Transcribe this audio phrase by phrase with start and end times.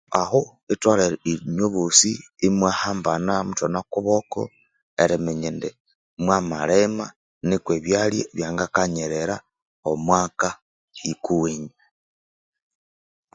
[0.21, 2.11] Aho litholere inywebosi
[2.47, 4.39] imwahambana muthwana kuboko
[5.03, 5.69] eriminya indi
[6.23, 7.05] mwama Lima
[7.47, 9.35] nuko ebyalya byangakanyirira
[9.91, 10.49] omwaka
[11.07, 11.73] yukuwenyu.